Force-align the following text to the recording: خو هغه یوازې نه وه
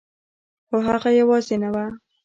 خو 0.67 0.77
هغه 0.87 1.09
یوازې 1.19 1.55
نه 1.63 1.69
وه 1.73 1.85